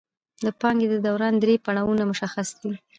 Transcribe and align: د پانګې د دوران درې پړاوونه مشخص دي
د 0.45 0.47
پانګې 0.59 0.87
د 0.91 0.95
دوران 1.07 1.33
درې 1.43 1.55
پړاوونه 1.65 2.03
مشخص 2.11 2.47
دي 2.61 2.71